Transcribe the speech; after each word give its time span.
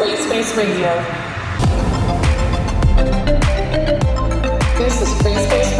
Free 0.00 0.16
Space 0.16 0.56
Radio. 0.56 1.04
This 4.78 5.02
is 5.02 5.20
Free 5.20 5.34
Space 5.34 5.72
Radio 5.72 5.79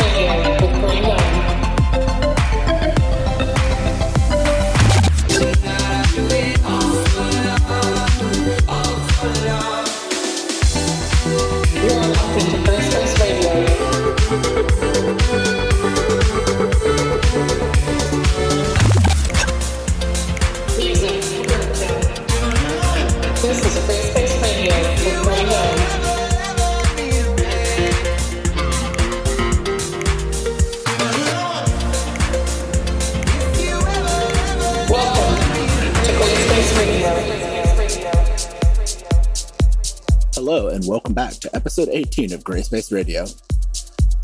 back 41.30 41.38
to 41.38 41.54
episode 41.54 41.88
18 41.92 42.32
of 42.32 42.42
Gray 42.42 42.60
Space 42.60 42.90
Radio. 42.90 43.24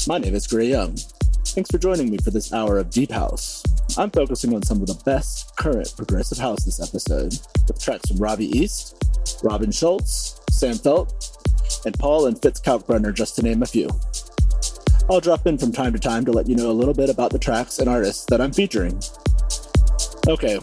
My 0.09 0.19
name 0.19 0.35
is 0.35 0.49
Gray 0.49 0.67
Young. 0.67 0.97
Thanks 1.47 1.71
for 1.71 1.79
joining 1.79 2.11
me 2.11 2.19
for 2.19 2.33
this 2.33 2.53
hour 2.53 2.79
of 2.79 2.91
Deep 2.91 3.13
House. 3.13 3.63
I'm 3.97 4.11
focusing 4.11 4.53
on 4.57 4.65
some 4.65 4.81
of 4.81 4.89
the 4.89 5.01
best 5.05 5.55
current 5.55 5.93
progressive 5.97 6.39
house 6.39 6.65
this 6.65 6.83
episode, 6.83 7.39
with 7.69 7.81
tracks 7.81 8.09
from 8.09 8.17
Robbie 8.17 8.51
East, 8.59 8.97
Robin 9.45 9.71
Schulz, 9.71 10.41
Sam 10.51 10.75
Feldt, 10.75 11.87
and 11.87 11.97
Paul 11.97 12.27
and 12.27 12.43
Fritz 12.43 12.61
Kalkbrenner, 12.61 13.15
just 13.15 13.37
to 13.37 13.43
name 13.43 13.63
a 13.63 13.67
few. 13.67 13.89
I'll 15.09 15.21
drop 15.21 15.47
in 15.47 15.59
from 15.59 15.71
time 15.71 15.93
to 15.93 16.01
time 16.01 16.25
to 16.25 16.33
let 16.33 16.49
you 16.49 16.57
know 16.57 16.73
a 16.73 16.73
little 16.73 16.95
bit 16.95 17.09
about 17.09 17.31
the 17.31 17.39
tracks 17.39 17.79
and 17.79 17.89
artists 17.89 18.25
that 18.31 18.41
I'm 18.41 18.53
featuring. 18.53 19.01
Okay, 20.27 20.59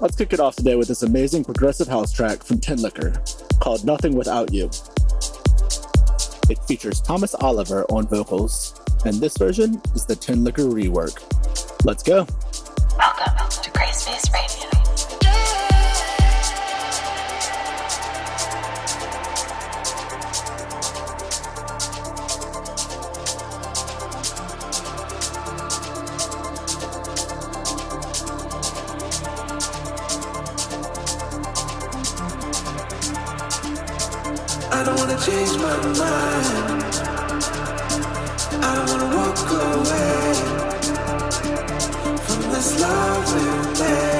let's 0.00 0.16
kick 0.16 0.32
it 0.32 0.40
off 0.40 0.56
today 0.56 0.74
with 0.74 0.88
this 0.88 1.04
amazing 1.04 1.44
progressive 1.44 1.86
house 1.86 2.12
track 2.12 2.42
from 2.42 2.58
Tin 2.58 2.82
Liquor 2.82 3.12
called 3.60 3.84
Nothing 3.84 4.16
Without 4.16 4.52
You. 4.52 4.70
It 6.50 6.58
features 6.64 7.00
Thomas 7.00 7.34
Oliver 7.34 7.84
on 7.90 8.06
vocals, 8.06 8.78
and 9.06 9.14
this 9.14 9.36
version 9.38 9.80
is 9.94 10.04
the 10.04 10.14
Tin 10.14 10.44
Liquor 10.44 10.64
rework. 10.64 11.22
Let's 11.84 12.02
go. 12.02 12.26
Welcome 12.98 13.48
to 13.62 13.70
Gray 13.70 13.90
Space 13.92 14.30
Radio. 14.32 14.73
Don't 34.84 34.98
wanna 34.98 35.16
change 35.16 35.56
my 35.56 35.76
mind. 35.98 36.84
I 38.62 38.74
don't 38.76 38.88
wanna 38.90 39.16
walk 39.16 39.50
away 39.50 40.34
from 42.26 42.42
this 42.52 42.80
love 42.80 43.34
we 43.34 43.80
made. 43.80 44.13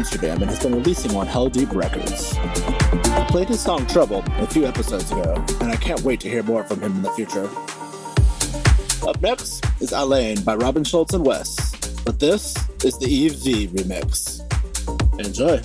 Amsterdam 0.00 0.40
and 0.40 0.50
has 0.50 0.60
been 0.60 0.74
releasing 0.74 1.14
on 1.14 1.26
Heldeep 1.26 1.74
Records. 1.74 2.34
I 2.38 3.26
played 3.28 3.48
his 3.48 3.60
song 3.60 3.86
Trouble 3.86 4.24
a 4.38 4.46
few 4.46 4.64
episodes 4.64 5.12
ago, 5.12 5.34
and 5.60 5.70
I 5.70 5.76
can't 5.76 6.00
wait 6.00 6.20
to 6.20 6.28
hear 6.30 6.42
more 6.42 6.64
from 6.64 6.80
him 6.80 6.92
in 6.92 7.02
the 7.02 7.10
future. 7.10 7.44
Up 9.06 9.20
next 9.20 9.62
is 9.78 9.90
Alane 9.90 10.42
by 10.42 10.54
Robin 10.54 10.84
Schulz 10.84 11.12
and 11.12 11.22
Wes, 11.22 11.54
but 12.02 12.18
this 12.18 12.56
is 12.82 12.96
the 12.96 13.08
Eve 13.08 13.34
V 13.44 13.68
remix. 13.68 14.40
Enjoy. 15.20 15.60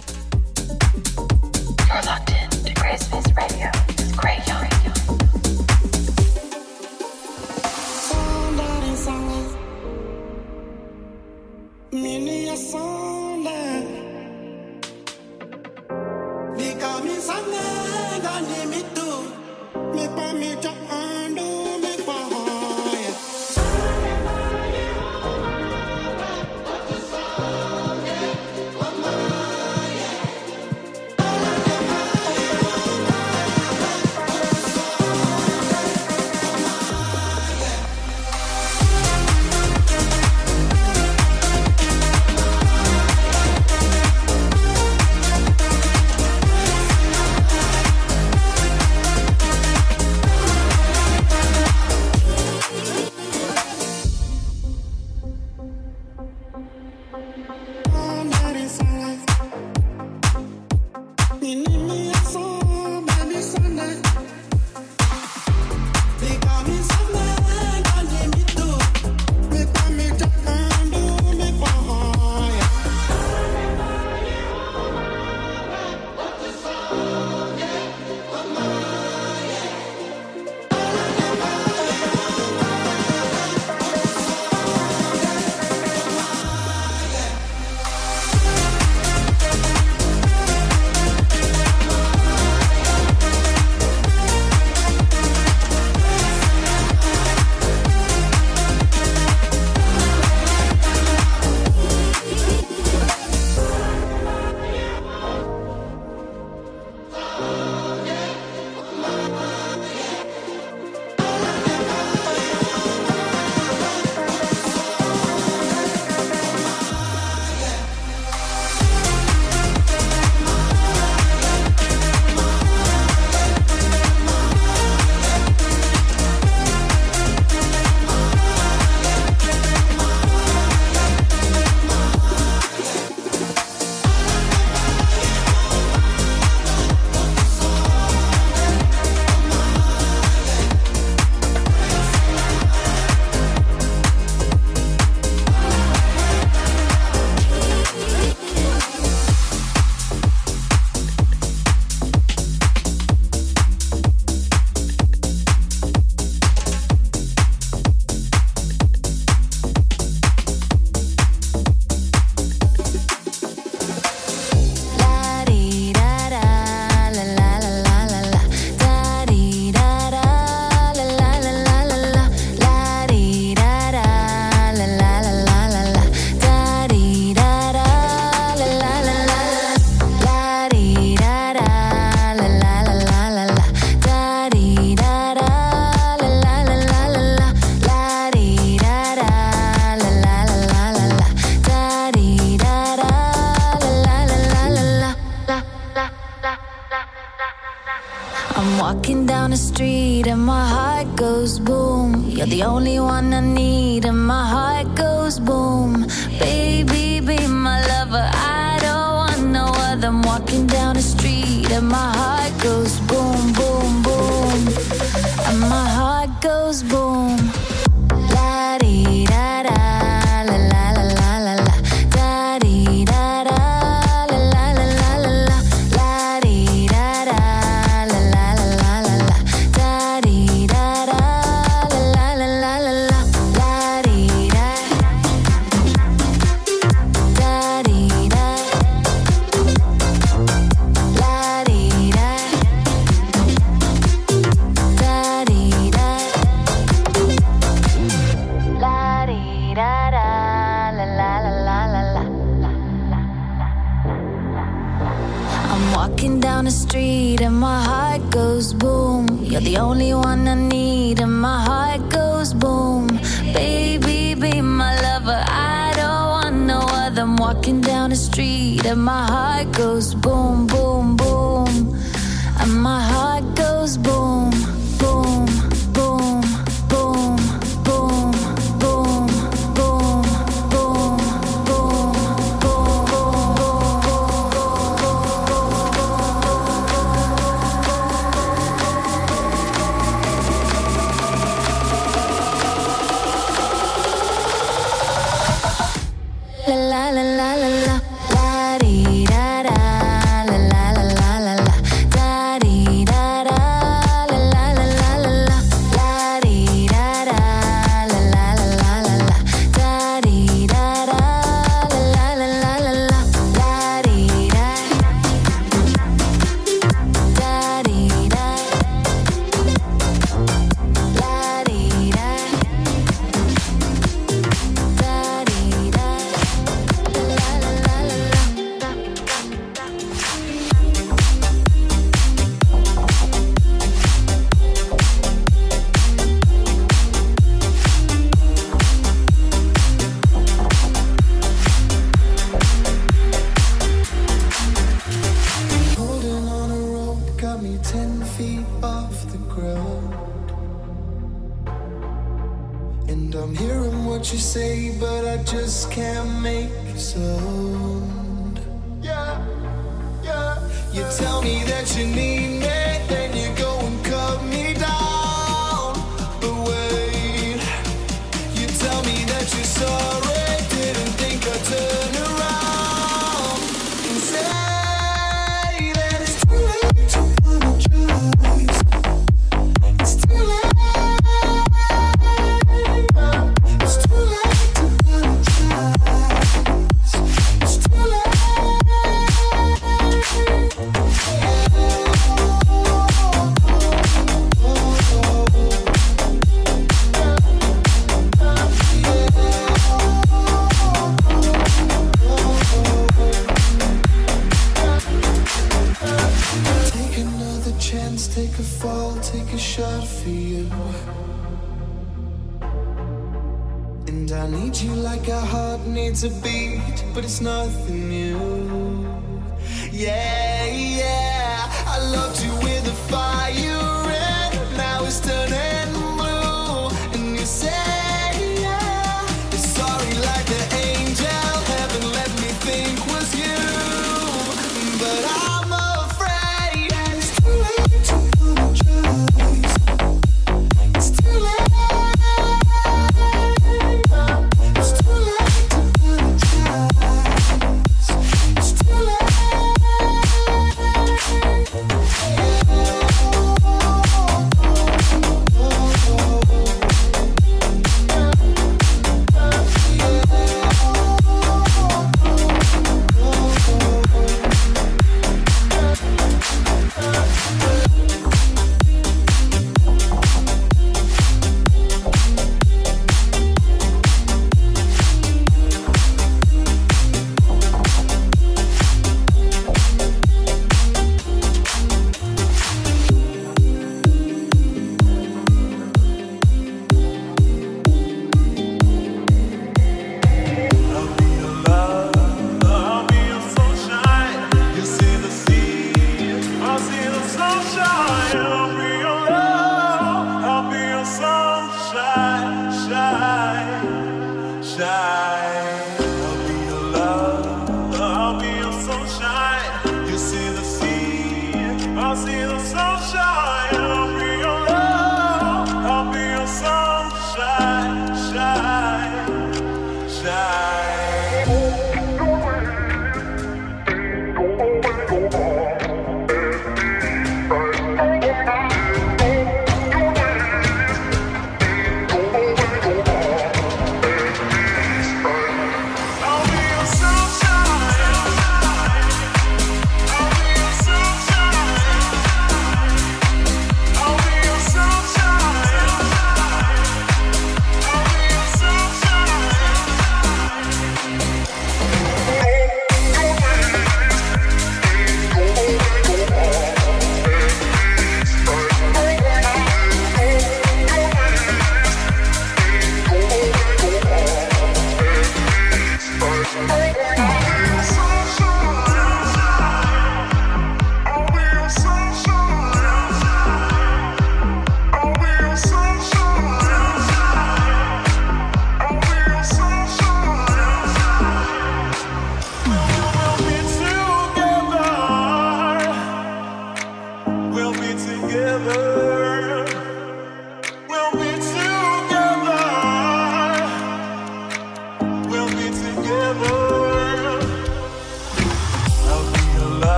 Oh. 357.18 357.55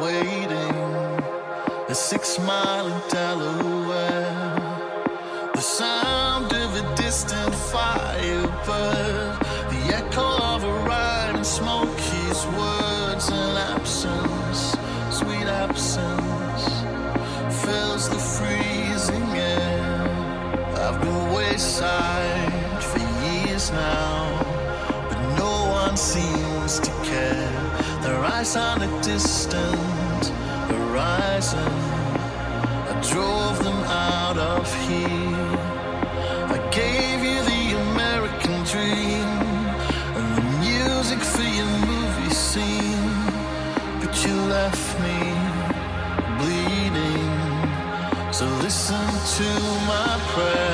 Waiting. 0.00 0.76
A 1.88 1.94
six 1.94 2.38
mile 2.38 2.86
in 2.86 3.00
Delaware. 3.08 4.54
The 5.54 5.60
sound 5.60 6.52
of 6.52 6.76
a 6.76 6.96
distant 6.96 7.54
firebird. 7.54 9.38
The 9.72 9.82
echo 9.94 10.28
of 10.54 10.64
a 10.64 10.72
ride 10.86 11.34
and 11.34 11.46
Smokey's 11.46 12.46
words 12.58 13.28
and 13.30 13.58
absence. 13.74 14.76
Sweet 15.10 15.48
absence 15.64 16.64
fills 17.64 18.08
the 18.08 18.18
freezing 18.18 19.30
air. 19.36 20.08
I've 20.76 21.00
been 21.00 21.32
wayside 21.32 22.82
for 22.82 23.00
years 23.24 23.70
now, 23.72 24.20
but 25.08 25.20
no 25.38 25.52
one 25.82 25.96
seems 25.96 26.78
to 26.80 26.90
care. 27.02 27.67
Their 28.08 28.24
eyes 28.24 28.56
on 28.56 28.80
a 28.80 29.02
distant 29.02 30.24
horizon. 30.72 31.72
I 32.90 32.94
drove 33.12 33.62
them 33.62 33.80
out 33.84 34.38
of 34.38 34.64
here. 34.88 35.58
I 36.56 36.58
gave 36.72 37.18
you 37.28 37.38
the 37.52 37.64
American 37.90 38.64
dream 38.64 39.28
and 40.16 40.28
the 40.38 40.46
music 40.66 41.20
for 41.20 41.48
your 41.58 41.72
movie 41.86 42.34
scene, 42.34 43.12
but 44.00 44.12
you 44.24 44.36
left 44.56 44.88
me 45.04 45.20
bleeding. 46.38 47.28
So 48.32 48.46
listen 48.64 49.06
to 49.36 49.48
my 49.92 50.18
prayer. 50.32 50.67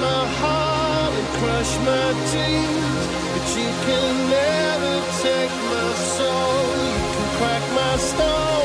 My 0.00 0.22
heart 0.40 1.12
and 1.20 1.28
crush 1.38 1.72
my 1.90 2.08
dreams, 2.30 3.04
but 3.32 3.46
you 3.58 3.70
can 3.86 4.12
never 4.30 4.94
take 5.22 5.54
my 5.72 5.88
soul. 6.16 6.64
You 6.90 6.98
can 7.14 7.28
crack 7.38 7.64
my 7.74 7.96
stones 7.96 8.55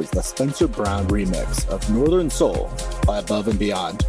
was 0.00 0.08
the 0.08 0.22
Spencer 0.22 0.66
Brown 0.66 1.06
remix 1.08 1.68
of 1.68 1.90
Northern 1.90 2.30
Soul 2.30 2.70
by 3.06 3.18
Above 3.18 3.48
and 3.48 3.58
Beyond. 3.58 4.06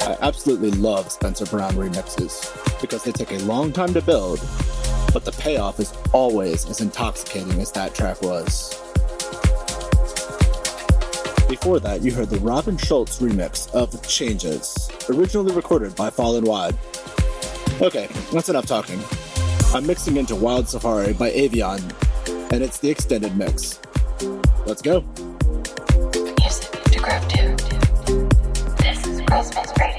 I 0.00 0.16
absolutely 0.22 0.70
love 0.70 1.12
Spencer 1.12 1.44
Brown 1.44 1.74
remixes 1.74 2.50
because 2.80 3.04
they 3.04 3.12
take 3.12 3.32
a 3.32 3.44
long 3.44 3.70
time 3.70 3.92
to 3.92 4.00
build, 4.00 4.38
but 5.12 5.26
the 5.26 5.32
payoff 5.32 5.80
is 5.80 5.92
always 6.14 6.66
as 6.70 6.80
intoxicating 6.80 7.60
as 7.60 7.70
that 7.72 7.94
track 7.94 8.22
was. 8.22 8.70
Before 11.46 11.78
that, 11.78 12.00
you 12.00 12.14
heard 12.14 12.30
the 12.30 12.40
Robin 12.40 12.78
Schulz 12.78 13.20
remix 13.20 13.70
of 13.74 14.00
Changes, 14.08 14.90
originally 15.10 15.52
recorded 15.52 15.94
by 15.94 16.08
Faul 16.08 16.36
and 16.36 16.46
Wad. 16.46 16.74
Okay, 17.82 18.08
that's 18.32 18.48
enough 18.48 18.64
talking. 18.64 18.98
I'm 19.74 19.86
mixing 19.86 20.16
into 20.16 20.34
Wild 20.34 20.70
Safari 20.70 21.12
by 21.12 21.30
Avion, 21.32 21.82
and 22.50 22.62
it's 22.62 22.78
the 22.78 22.88
extended 22.88 23.36
mix. 23.36 23.78
Let's 24.68 24.82
go. 24.82 25.00
Music 26.40 26.70
to 26.92 27.00
to. 27.00 27.56
This 28.76 29.06
is 29.06 29.22
Radio. 29.22 29.72
Radio. 29.80 29.97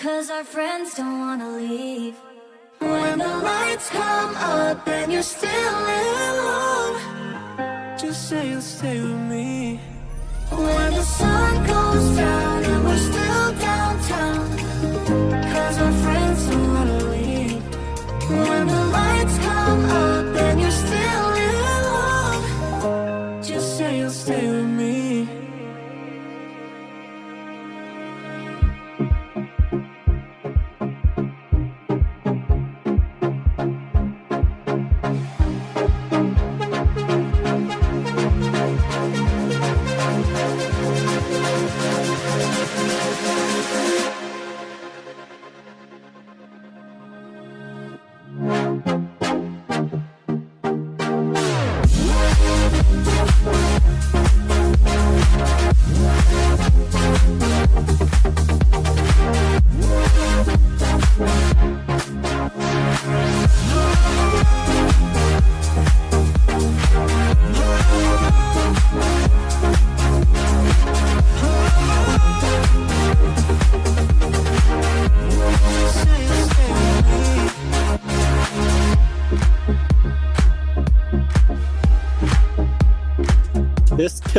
Cause 0.00 0.30
our 0.30 0.44
friends 0.44 0.94
don't 0.94 1.18
wanna 1.18 1.50
leave. 1.56 2.14
When 2.78 3.18
the 3.18 3.36
lights 3.50 3.90
come 3.90 4.34
up 4.34 4.88
and 4.88 5.12
you're 5.12 5.22
still 5.22 5.76
in 6.02 6.32
love. 6.50 6.96
Just 8.00 8.28
say 8.30 8.48
you'll 8.50 8.62
stay 8.62 8.98
with 9.00 9.22
me. 9.34 9.78
When 10.50 10.90
the 10.94 11.02
sun 11.02 11.66
goes 11.66 12.16
down 12.16 12.64
and 12.64 12.84
we're 12.84 13.04
still 13.12 13.52
downtown, 13.68 14.46
Cause 15.52 15.76
our 15.84 15.92
friends 16.04 16.46
don't 16.48 16.74
wanna 16.74 16.98
leave. 17.16 17.62
when 18.30 18.66
the 18.66 18.84
lights 18.98 19.36
come 19.46 19.84
up 19.84 20.09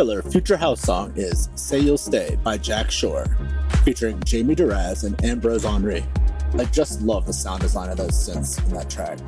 killer 0.02 0.24
future 0.24 0.58
house 0.58 0.82
song 0.82 1.14
is 1.16 1.50
Say 1.54 1.80
You'll 1.80 1.96
Stay 1.96 2.36
by 2.44 2.58
Jack 2.58 2.90
Shore, 2.90 3.28
featuring 3.84 4.20
Jamie 4.24 4.56
Duraz 4.56 5.04
and 5.04 5.24
Ambrose 5.24 5.64
Henri. 5.64 6.04
I 6.58 6.66
just 6.66 7.04
love 7.04 7.28
the 7.28 7.34
sound 7.34 7.62
design 7.62 7.92
of 7.92 7.98
those 7.98 8.14
synths 8.14 8.58
in 8.66 8.74
that 8.74 8.90
track. 8.90 9.20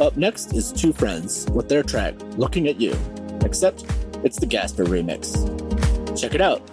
Up 0.00 0.16
next 0.16 0.54
is 0.54 0.72
Two 0.72 0.94
Friends 0.94 1.46
with 1.50 1.68
their 1.68 1.82
track 1.82 2.14
Looking 2.38 2.66
at 2.68 2.80
You, 2.80 2.96
except 3.44 3.84
it's 4.24 4.38
the 4.38 4.46
Gasper 4.46 4.86
remix. 4.86 5.36
Check 6.18 6.34
it 6.34 6.40
out. 6.40 6.66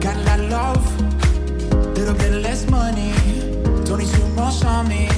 Got 0.00 0.16
a 0.16 0.22
lot 0.22 0.40
of 0.40 0.50
love, 0.50 1.96
little 1.96 2.14
bit 2.14 2.32
less 2.42 2.68
money. 2.68 3.12
Don't 3.84 4.00
need 4.00 4.12
too 4.12 4.26
much 4.30 4.64
on 4.64 4.88
me. 4.88 5.08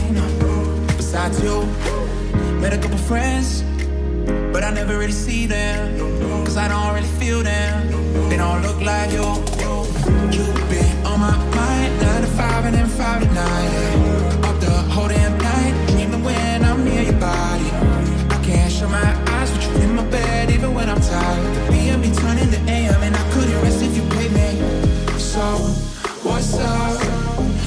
Besides 0.99 1.43
you, 1.43 1.65
met 2.61 2.75
a 2.75 2.79
couple 2.79 2.99
friends, 2.99 3.65
but 4.53 4.65
I 4.65 4.71
never 4.71 4.99
really 4.99 5.13
see 5.13 5.47
them. 5.47 5.99
Cause 6.45 6.57
I 6.57 6.69
don't 6.69 6.95
really 6.95 7.15
feel 7.19 7.43
them. 7.43 8.29
They 8.29 8.37
don't 8.37 8.63
look 8.63 8.81
like 8.81 9.11
you. 9.13 9.25
You've 10.35 10.69
been 10.69 11.07
on 11.07 11.21
my 11.21 11.37
mind, 11.57 12.01
9 12.01 12.23
to 12.23 12.29
5 12.29 12.65
and 12.67 12.75
then 12.75 12.87
5 12.87 13.23
to 13.23 13.27
9. 13.27 13.35
yeah. 13.37 14.49
Up 14.49 14.61
the 14.61 14.71
whole 14.71 15.09
damn 15.09 15.37
night, 15.39 15.75
dreaming 15.89 16.23
when 16.23 16.65
I'm 16.65 16.85
near 16.85 17.03
your 17.03 17.21
body. 17.21 17.69
I 18.31 18.41
can't 18.43 18.71
shut 18.73 18.91
my 18.91 19.09
eyes 19.33 19.51
with 19.53 19.65
you 19.65 19.83
in 19.83 19.95
my 19.97 20.05
bed, 20.11 20.51
even 20.51 20.75
when 20.75 20.89
I'm 20.89 21.01
tired. 21.01 21.57
The 21.57 21.73
PM 21.73 22.03
be 22.03 22.11
turning 22.11 22.51
to 22.51 22.61
AM, 22.71 23.03
and 23.03 23.17
I 23.17 23.31
couldn't 23.33 23.61
rest 23.63 23.83
if 23.83 23.97
you 23.97 24.03
paid 24.11 24.33
me. 24.33 25.19
So, 25.19 25.41
what's 26.23 26.55
up? 26.59 27.01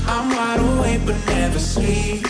I'm 0.08 0.30
wide 0.30 0.60
awake, 0.60 1.02
but 1.06 1.18
never 1.28 1.60
sleep. 1.60 2.27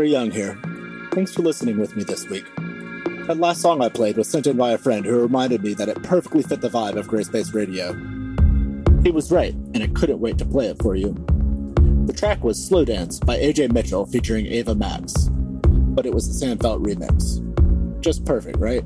Parker 0.00 0.08
Young 0.08 0.30
here. 0.30 0.58
Thanks 1.12 1.34
for 1.34 1.42
listening 1.42 1.78
with 1.78 1.94
me 1.94 2.04
this 2.04 2.26
week. 2.30 2.46
That 3.26 3.36
last 3.36 3.60
song 3.60 3.82
I 3.82 3.90
played 3.90 4.16
was 4.16 4.30
sent 4.30 4.46
in 4.46 4.56
by 4.56 4.72
a 4.72 4.78
friend 4.78 5.04
who 5.04 5.20
reminded 5.20 5.62
me 5.62 5.74
that 5.74 5.90
it 5.90 6.02
perfectly 6.02 6.42
fit 6.42 6.62
the 6.62 6.70
vibe 6.70 6.96
of 6.96 7.06
GRAYSPACE 7.06 7.52
Radio. 7.52 7.92
He 9.02 9.10
was 9.10 9.30
right, 9.30 9.52
and 9.52 9.82
I 9.82 9.88
couldn't 9.88 10.20
wait 10.20 10.38
to 10.38 10.46
play 10.46 10.68
it 10.68 10.80
for 10.80 10.94
you. 10.94 11.12
The 12.06 12.14
track 12.16 12.42
was 12.42 12.66
Slow 12.66 12.82
Dance 12.82 13.20
by 13.20 13.36
AJ 13.36 13.72
Mitchell 13.72 14.06
featuring 14.06 14.46
Ava 14.46 14.74
Max, 14.74 15.28
but 15.28 16.06
it 16.06 16.14
was 16.14 16.26
the 16.28 16.32
Sam 16.32 16.56
remix. 16.56 18.00
Just 18.00 18.24
perfect, 18.24 18.56
right? 18.58 18.82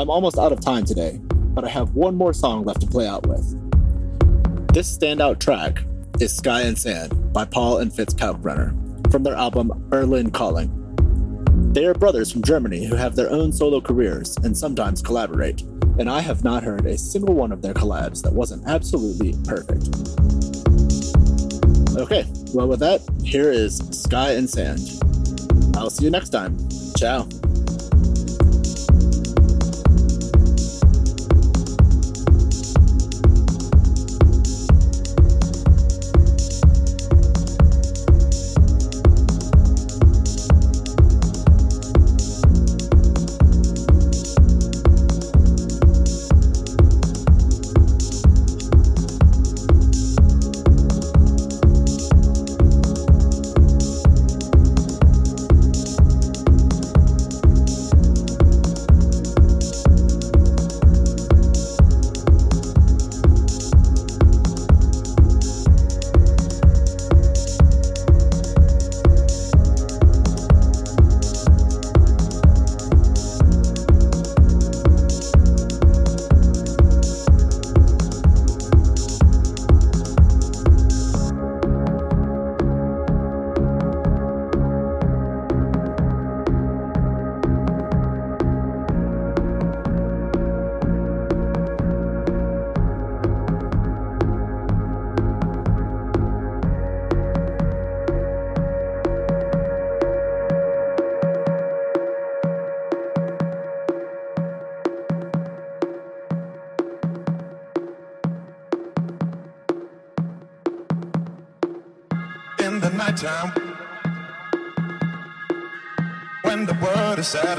I'm 0.00 0.10
almost 0.10 0.36
out 0.36 0.50
of 0.50 0.60
time 0.60 0.84
today, 0.84 1.20
but 1.54 1.64
I 1.64 1.68
have 1.68 1.94
one 1.94 2.16
more 2.16 2.34
song 2.34 2.64
left 2.64 2.80
to 2.80 2.88
play 2.88 3.06
out 3.06 3.24
with. 3.28 3.46
This 4.74 4.98
standout 4.98 5.38
track 5.38 5.84
is 6.18 6.36
Sky 6.36 6.62
and 6.62 6.76
Sand 6.76 7.32
by 7.32 7.44
Paul 7.44 7.78
and 7.78 7.94
Fritz 7.94 8.14
Kalkbrenner 8.14 8.76
from 9.10 9.22
their 9.22 9.34
album 9.34 9.70
Berlin 9.88 10.30
Calling. 10.30 10.70
They 11.72 11.86
are 11.86 11.94
brothers 11.94 12.32
from 12.32 12.42
Germany 12.42 12.86
who 12.86 12.96
have 12.96 13.16
their 13.16 13.30
own 13.30 13.52
solo 13.52 13.80
careers 13.80 14.36
and 14.44 14.56
sometimes 14.56 15.02
collaborate, 15.02 15.62
and 15.98 16.08
I 16.08 16.20
have 16.20 16.44
not 16.44 16.62
heard 16.62 16.86
a 16.86 16.96
single 16.98 17.34
one 17.34 17.52
of 17.52 17.62
their 17.62 17.74
collabs 17.74 18.22
that 18.22 18.32
wasn't 18.32 18.66
absolutely 18.66 19.34
perfect. 19.44 19.88
Okay, 21.98 22.24
well, 22.52 22.68
with 22.68 22.80
that, 22.80 23.00
here 23.24 23.50
is 23.50 23.78
Sky 23.90 24.32
and 24.32 24.48
Sand. 24.48 24.80
I'll 25.76 25.90
see 25.90 26.04
you 26.04 26.10
next 26.10 26.30
time. 26.30 26.56
Ciao. 26.96 27.28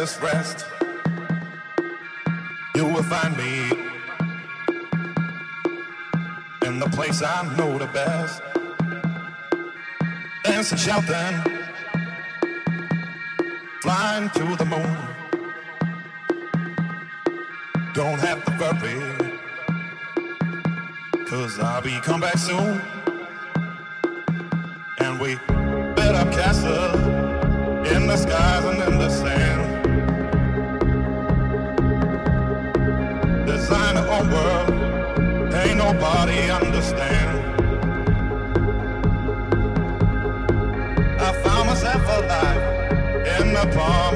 Its 0.08 0.22
rest. 0.22 0.66
You 2.76 2.86
will 2.86 3.04
find 3.04 3.36
me 3.36 3.56
in 6.66 6.80
the 6.80 6.90
place 6.96 7.22
i 7.22 7.42
know 7.58 7.78
the 7.78 7.88
best. 7.88 8.42
Dancing 10.46 10.78
shouting 10.78 11.36
flying 13.82 14.30
to 14.30 14.46
the 14.62 14.68
moon. 14.74 14.98
Don't 17.94 18.20
have 18.28 18.40
to 18.46 18.52
worry 18.62 19.00
cause 21.30 21.60
i'll 21.60 21.82
be 21.82 22.00
come 22.00 22.22
back 22.22 22.38
soon. 22.38 22.82
And 25.00 25.20
we 25.20 25.36
built 25.98 26.16
up 26.22 26.32
castles 26.32 26.96
in 27.94 28.08
the 28.08 28.16
skies 28.16 28.64
and 28.64 28.82
in 28.84 29.00
the 29.00 29.10
sand. 29.10 29.67
Nobody 35.94 36.50
understand. 36.50 37.38
I 41.20 41.32
found 41.44 41.68
myself 41.70 42.04
alive 42.18 42.62
in 43.40 43.54
the 43.54 43.66
of 43.74 44.07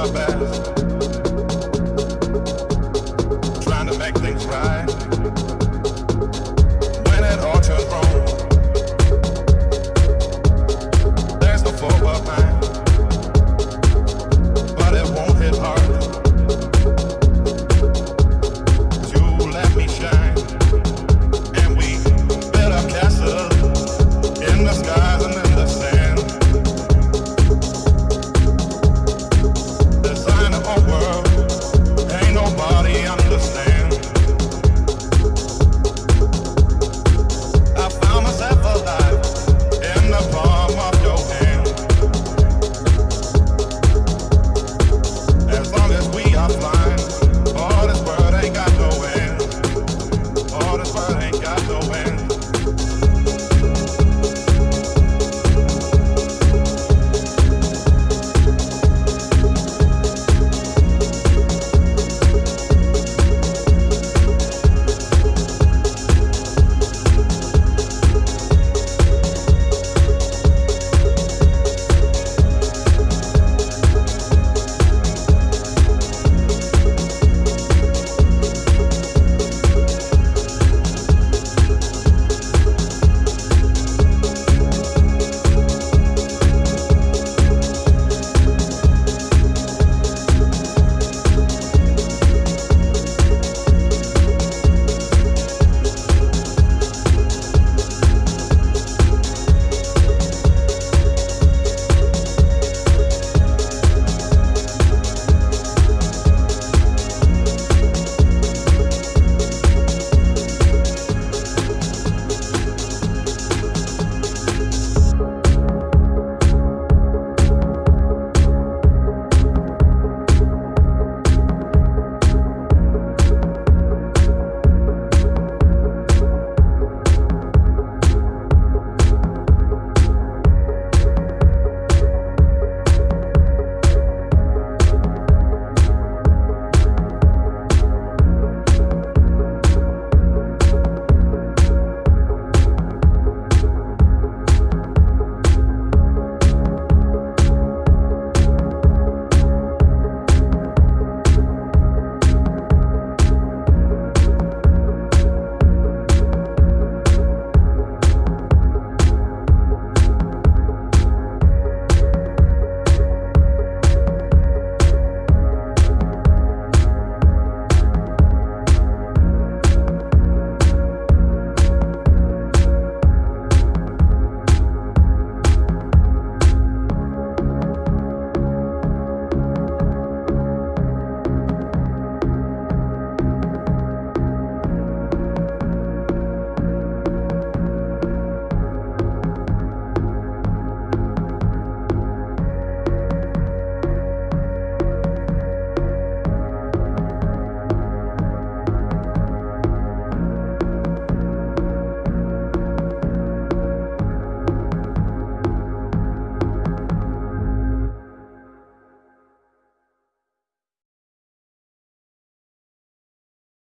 my 0.00 0.10
back. 0.12 0.39